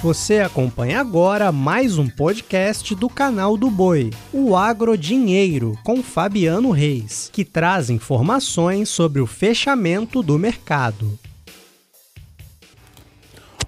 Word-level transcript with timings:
Você 0.00 0.38
acompanha 0.38 1.00
agora 1.00 1.50
mais 1.50 1.98
um 1.98 2.08
podcast 2.08 2.94
do 2.94 3.08
canal 3.08 3.56
do 3.56 3.68
Boi, 3.68 4.10
o 4.32 4.54
Agro 4.54 4.96
Dinheiro, 4.96 5.76
com 5.84 6.04
Fabiano 6.04 6.70
Reis, 6.70 7.28
que 7.32 7.44
traz 7.44 7.90
informações 7.90 8.88
sobre 8.88 9.20
o 9.20 9.26
fechamento 9.26 10.22
do 10.22 10.38
mercado. 10.38 11.18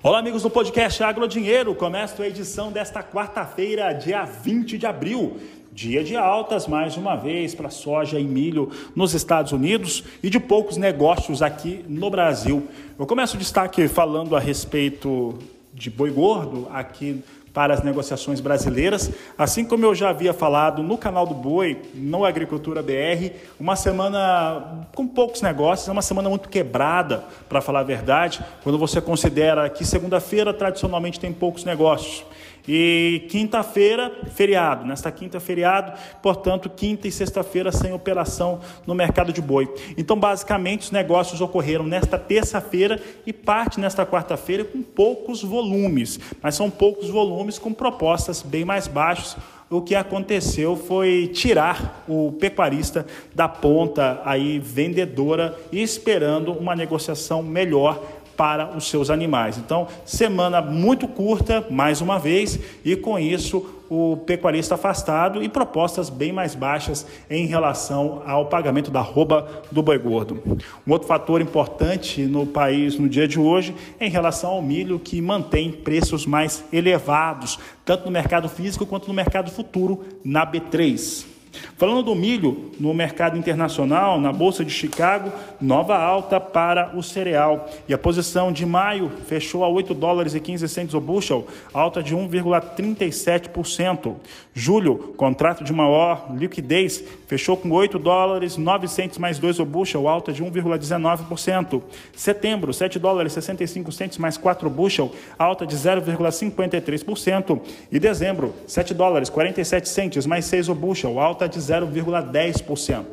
Olá, 0.00 0.20
amigos 0.20 0.44
do 0.44 0.50
podcast 0.50 1.02
Agro 1.02 1.26
Dinheiro. 1.26 1.74
Começa 1.74 2.22
a 2.22 2.28
edição 2.28 2.70
desta 2.70 3.02
quarta-feira, 3.02 3.92
dia 3.92 4.24
20 4.24 4.78
de 4.78 4.86
abril. 4.86 5.36
Dia 5.72 6.04
de 6.04 6.14
altas, 6.14 6.68
mais 6.68 6.96
uma 6.96 7.16
vez, 7.16 7.56
para 7.56 7.70
soja 7.70 8.20
e 8.20 8.24
milho 8.24 8.70
nos 8.94 9.14
Estados 9.14 9.50
Unidos 9.50 10.04
e 10.22 10.30
de 10.30 10.38
poucos 10.38 10.76
negócios 10.76 11.42
aqui 11.42 11.84
no 11.88 12.08
Brasil. 12.08 12.68
Eu 12.96 13.04
começo 13.04 13.34
o 13.34 13.38
destaque 13.38 13.88
falando 13.88 14.36
a 14.36 14.40
respeito 14.40 15.36
de 15.72 15.90
boi 15.90 16.10
gordo 16.10 16.68
aqui 16.72 17.22
para 17.52 17.74
as 17.74 17.82
negociações 17.82 18.40
brasileiras. 18.40 19.10
Assim 19.36 19.64
como 19.64 19.84
eu 19.84 19.94
já 19.94 20.10
havia 20.10 20.32
falado 20.32 20.82
no 20.82 20.96
canal 20.96 21.26
do 21.26 21.34
Boi, 21.34 21.80
no 21.94 22.24
Agricultura 22.24 22.82
BR, 22.82 23.34
uma 23.58 23.76
semana 23.76 24.86
com 24.94 25.06
poucos 25.06 25.42
negócios, 25.42 25.88
é 25.88 25.92
uma 25.92 26.02
semana 26.02 26.28
muito 26.28 26.48
quebrada, 26.48 27.24
para 27.48 27.60
falar 27.60 27.80
a 27.80 27.84
verdade, 27.84 28.44
quando 28.62 28.78
você 28.78 29.00
considera 29.00 29.68
que 29.68 29.84
segunda-feira 29.84 30.54
tradicionalmente 30.54 31.18
tem 31.18 31.32
poucos 31.32 31.64
negócios. 31.64 32.24
E 32.72 33.26
quinta-feira, 33.28 34.12
feriado. 34.32 34.86
Nesta 34.86 35.10
quinta, 35.10 35.40
feriado, 35.40 35.92
portanto, 36.22 36.70
quinta 36.70 37.08
e 37.08 37.10
sexta-feira 37.10 37.72
sem 37.72 37.92
operação 37.92 38.60
no 38.86 38.94
mercado 38.94 39.32
de 39.32 39.42
boi. 39.42 39.68
Então, 39.98 40.16
basicamente, 40.16 40.82
os 40.82 40.90
negócios 40.92 41.40
ocorreram 41.40 41.84
nesta 41.84 42.16
terça-feira 42.16 43.02
e 43.26 43.32
parte 43.32 43.80
nesta 43.80 44.06
quarta-feira 44.06 44.64
com 44.64 44.82
poucos 44.82 45.42
volumes, 45.42 46.20
mas 46.40 46.54
são 46.54 46.70
poucos 46.70 47.10
volumes 47.10 47.58
com 47.58 47.74
propostas 47.74 48.40
bem 48.40 48.64
mais 48.64 48.86
baixas 48.86 49.36
o 49.70 49.80
que 49.80 49.94
aconteceu 49.94 50.74
foi 50.74 51.28
tirar 51.28 52.04
o 52.08 52.32
pecuarista 52.32 53.06
da 53.32 53.48
ponta 53.48 54.20
aí 54.24 54.58
vendedora 54.58 55.56
e 55.70 55.80
esperando 55.80 56.52
uma 56.52 56.74
negociação 56.74 57.40
melhor 57.40 58.04
para 58.40 58.74
os 58.74 58.88
seus 58.88 59.10
animais. 59.10 59.58
Então, 59.58 59.86
semana 60.02 60.62
muito 60.62 61.06
curta, 61.06 61.62
mais 61.68 62.00
uma 62.00 62.18
vez, 62.18 62.58
e 62.82 62.96
com 62.96 63.18
isso 63.18 63.84
o 63.90 64.16
pecuarista 64.16 64.76
afastado 64.76 65.42
e 65.42 65.48
propostas 65.48 66.08
bem 66.08 66.32
mais 66.32 66.54
baixas 66.54 67.06
em 67.28 67.44
relação 67.44 68.22
ao 68.24 68.46
pagamento 68.46 68.90
da 68.90 69.02
rouba 69.02 69.46
do 69.70 69.82
boi 69.82 69.98
gordo. 69.98 70.42
Um 70.86 70.92
outro 70.92 71.06
fator 71.06 71.42
importante 71.42 72.22
no 72.22 72.46
país 72.46 72.98
no 72.98 73.10
dia 73.10 73.28
de 73.28 73.38
hoje 73.38 73.74
é 73.98 74.06
em 74.06 74.10
relação 74.10 74.52
ao 74.52 74.62
milho, 74.62 74.98
que 74.98 75.20
mantém 75.20 75.70
preços 75.70 76.24
mais 76.24 76.64
elevados, 76.72 77.58
tanto 77.84 78.06
no 78.06 78.10
mercado 78.10 78.48
físico 78.48 78.86
quanto 78.86 79.06
no 79.06 79.12
mercado 79.12 79.50
futuro 79.50 80.02
na 80.24 80.50
B3. 80.50 81.39
Falando 81.76 82.02
do 82.02 82.14
milho 82.14 82.70
no 82.78 82.94
mercado 82.94 83.38
internacional, 83.38 84.20
na 84.20 84.32
Bolsa 84.32 84.64
de 84.64 84.70
Chicago, 84.70 85.32
nova 85.60 85.96
alta 85.96 86.38
para 86.38 86.96
o 86.96 87.02
cereal. 87.02 87.68
E 87.88 87.94
a 87.94 87.98
posição 87.98 88.52
de 88.52 88.66
maio 88.66 89.10
fechou 89.26 89.64
a 89.64 89.68
8 89.68 89.94
dólares 89.94 90.34
e 90.34 90.40
15 90.40 90.68
centos 90.68 90.94
o 90.94 91.00
bushel, 91.00 91.46
alta 91.72 92.02
de 92.02 92.14
1,37%. 92.14 94.16
Julho, 94.52 95.14
contrato 95.16 95.64
de 95.64 95.72
maior 95.72 96.26
liquidez, 96.36 97.02
fechou 97.26 97.56
com 97.56 97.70
8 97.70 97.98
dólares 97.98 98.56
9 98.56 98.88
centos 98.88 99.18
mais 99.18 99.38
2 99.38 99.60
o 99.60 99.64
bushel, 99.64 100.08
alta 100.08 100.32
de 100.32 100.44
1,19%. 100.44 101.82
Setembro, 102.14 102.74
7 102.74 102.98
dólares 102.98 103.32
65 103.32 103.92
centos 103.92 104.18
mais 104.18 104.36
4 104.36 104.66
o 104.66 104.70
bushel, 104.70 105.12
alta 105.38 105.66
de 105.66 105.76
0,53%. 105.76 107.60
E 107.90 107.98
dezembro, 107.98 108.54
7 108.66 108.92
dólares 108.92 109.30
47 109.30 109.88
centos 109.88 110.26
mais 110.26 110.44
6 110.44 110.68
o 110.68 110.74
bushel, 110.74 111.18
alta 111.18 111.39
alta 111.40 111.48
de 111.48 111.58
0,10%. 111.58 113.04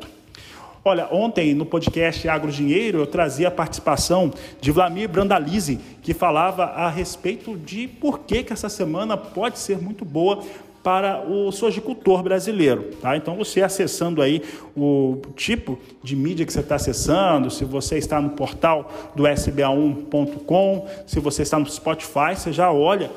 Olha, 0.84 1.08
ontem 1.10 1.54
no 1.54 1.64
podcast 1.64 2.28
Agro 2.28 2.50
Dinheiro 2.50 2.98
eu 2.98 3.06
trazia 3.06 3.48
a 3.48 3.50
participação 3.50 4.30
de 4.60 4.70
Vlamir 4.70 5.08
Brandalize, 5.08 5.80
que 6.02 6.12
falava 6.12 6.64
a 6.64 6.90
respeito 6.90 7.56
de 7.56 7.88
por 7.88 8.20
que, 8.20 8.42
que 8.42 8.52
essa 8.52 8.68
semana 8.68 9.16
pode 9.16 9.58
ser 9.58 9.78
muito 9.78 10.04
boa 10.04 10.42
para 10.82 11.22
o 11.26 11.50
sojicultor 11.50 12.22
brasileiro. 12.22 12.90
Tá? 13.00 13.16
Então, 13.16 13.34
você 13.36 13.62
acessando 13.62 14.22
aí 14.22 14.42
o 14.76 15.20
tipo 15.34 15.78
de 16.02 16.14
mídia 16.14 16.46
que 16.46 16.52
você 16.52 16.60
está 16.60 16.76
acessando, 16.76 17.50
se 17.50 17.64
você 17.64 17.98
está 17.98 18.20
no 18.20 18.30
portal 18.30 18.90
do 19.14 19.24
sba1.com, 19.24 20.86
se 21.06 21.18
você 21.18 21.42
está 21.42 21.58
no 21.58 21.68
Spotify, 21.68 22.34
você 22.36 22.52
já 22.52 22.70
olha 22.70 23.10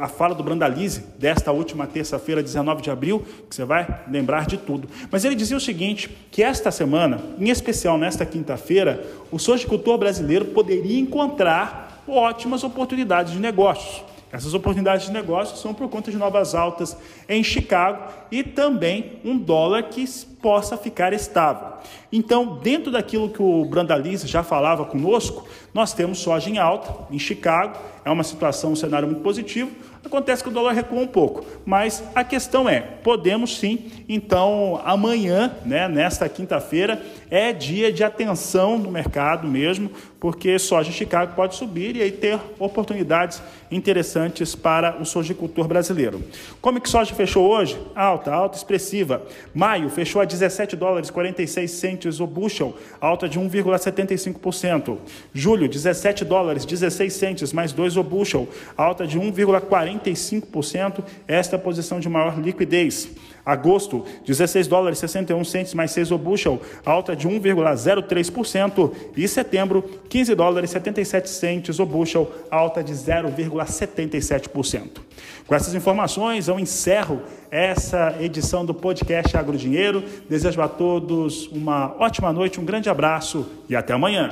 a 0.00 0.08
fala 0.08 0.34
do 0.34 0.42
Brandalize 0.42 1.04
desta 1.18 1.52
última 1.52 1.86
terça-feira, 1.86 2.42
19 2.42 2.82
de 2.82 2.90
abril, 2.90 3.24
que 3.48 3.54
você 3.54 3.64
vai 3.64 4.04
lembrar 4.08 4.46
de 4.46 4.56
tudo. 4.56 4.88
Mas 5.10 5.24
ele 5.24 5.34
dizia 5.34 5.56
o 5.56 5.60
seguinte, 5.60 6.10
que 6.30 6.42
esta 6.42 6.70
semana, 6.70 7.20
em 7.38 7.48
especial 7.48 7.98
nesta 7.98 8.26
quinta-feira, 8.26 9.04
o 9.30 9.38
sojicultor 9.38 9.98
brasileiro 9.98 10.46
poderia 10.46 10.98
encontrar 10.98 12.02
ótimas 12.06 12.64
oportunidades 12.64 13.32
de 13.32 13.38
negócios. 13.38 14.04
Essas 14.32 14.54
oportunidades 14.54 15.06
de 15.06 15.12
negócio 15.12 15.58
são 15.58 15.74
por 15.74 15.90
conta 15.90 16.10
de 16.10 16.16
novas 16.16 16.54
altas 16.54 16.96
em 17.28 17.44
Chicago 17.44 18.10
e 18.30 18.42
também 18.42 19.20
um 19.22 19.36
dólar 19.36 19.84
que 19.84 20.04
possa 20.40 20.76
ficar 20.76 21.12
estável. 21.12 21.74
Então, 22.12 22.58
dentro 22.62 22.92
daquilo 22.92 23.30
que 23.30 23.42
o 23.42 23.64
Brandalize 23.64 24.26
já 24.26 24.42
falava 24.42 24.84
conosco, 24.84 25.48
nós 25.72 25.94
temos 25.94 26.18
soja 26.18 26.50
em 26.50 26.58
alta 26.58 27.06
em 27.10 27.18
Chicago, 27.18 27.78
é 28.04 28.10
uma 28.10 28.22
situação, 28.22 28.72
um 28.72 28.76
cenário 28.76 29.08
muito 29.08 29.22
positivo. 29.22 29.70
Acontece 30.04 30.42
que 30.42 30.48
o 30.48 30.52
dólar 30.52 30.72
recua 30.72 31.00
um 31.00 31.06
pouco, 31.06 31.46
mas 31.64 32.02
a 32.12 32.24
questão 32.24 32.68
é, 32.68 32.80
podemos 32.80 33.56
sim, 33.56 33.88
então 34.08 34.80
amanhã, 34.84 35.54
né, 35.64 35.86
nesta 35.86 36.28
quinta-feira, 36.28 37.00
é 37.30 37.52
dia 37.52 37.92
de 37.92 38.02
atenção 38.02 38.78
no 38.78 38.90
mercado 38.90 39.46
mesmo, 39.46 39.88
porque 40.18 40.58
soja 40.58 40.90
em 40.90 40.92
Chicago 40.92 41.34
pode 41.36 41.54
subir 41.54 41.96
e 41.96 42.02
aí 42.02 42.10
ter 42.10 42.38
oportunidades 42.58 43.40
interessantes 43.70 44.56
para 44.56 45.00
o 45.00 45.04
sojicultor 45.04 45.68
brasileiro. 45.68 46.20
Como 46.60 46.78
é 46.78 46.80
que 46.80 46.90
soja 46.90 47.14
fechou 47.14 47.48
hoje? 47.48 47.80
Alta, 47.94 48.32
alta 48.32 48.56
expressiva. 48.56 49.22
Maio 49.54 49.88
fechou 49.88 50.20
a 50.20 50.24
17 50.24 50.74
dólares 50.74 51.10
46 51.10 51.70
centes 51.70 52.01
o 52.20 52.26
bushel, 52.26 52.76
alta 53.00 53.28
de 53.28 53.38
1,75%. 53.38 54.98
Julho, 55.32 55.68
17 55.68 56.24
dólares 56.24 56.64
16 56.64 57.12
centes 57.12 57.52
mais 57.52 57.72
2 57.72 57.96
o 57.96 58.02
bushel, 58.02 58.48
alta 58.76 59.06
de 59.06 59.18
1,45%. 59.18 61.04
Esta 61.26 61.56
é 61.56 61.58
posição 61.58 62.00
de 62.00 62.08
maior 62.08 62.40
liquidez. 62.40 63.08
Agosto, 63.44 64.04
16 64.24 64.68
dólares 64.68 64.98
61 64.98 65.44
centes 65.44 65.74
mais 65.74 65.90
6 65.90 66.12
o 66.12 66.18
bushel, 66.18 66.60
alta 66.84 67.16
de 67.16 67.28
1,03%. 67.28 68.92
E 69.16 69.26
setembro, 69.26 69.82
15 70.08 70.34
dólares 70.34 70.70
77 70.70 71.28
centes 71.28 71.80
o 71.80 71.86
bushel, 71.86 72.30
alta 72.50 72.84
de 72.84 72.92
0,77%. 72.92 75.00
Com 75.46 75.54
essas 75.54 75.74
informações, 75.74 76.48
eu 76.48 76.58
encerro 76.58 77.20
essa 77.50 78.16
edição 78.20 78.64
do 78.64 78.72
podcast 78.72 79.36
Agro 79.36 79.56
Dinheiro. 79.56 80.02
Desejo 80.28 80.60
a 80.62 80.68
todos 80.68 81.48
uma 81.48 81.94
ótima 81.98 82.32
noite, 82.32 82.60
um 82.60 82.64
grande 82.64 82.88
abraço 82.88 83.46
e 83.68 83.74
até 83.74 83.92
amanhã. 83.92 84.30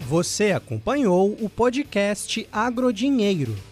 Você 0.00 0.50
acompanhou 0.52 1.36
o 1.40 1.48
podcast 1.48 2.46
Agrodinheiro. 2.52 3.71